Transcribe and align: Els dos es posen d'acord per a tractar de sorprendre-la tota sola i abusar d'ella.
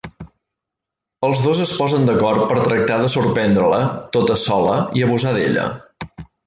Els 1.27 1.43
dos 1.47 1.61
es 1.65 1.73
posen 1.81 2.09
d'acord 2.09 2.47
per 2.53 2.57
a 2.61 2.65
tractar 2.69 2.99
de 3.03 3.13
sorprendre-la 3.17 3.85
tota 4.19 4.43
sola 4.49 4.77
i 5.03 5.09
abusar 5.11 5.41
d'ella. 5.41 5.73